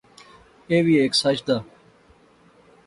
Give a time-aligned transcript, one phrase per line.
[0.69, 1.57] ایہہ وی ہیک سچ دا